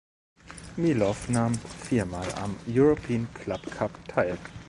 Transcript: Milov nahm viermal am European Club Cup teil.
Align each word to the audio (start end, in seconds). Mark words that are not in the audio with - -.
Milov 0.77 1.29
nahm 1.29 1.59
viermal 1.87 2.25
am 2.37 2.55
European 2.67 3.27
Club 3.35 3.61
Cup 3.69 3.91
teil. 4.07 4.39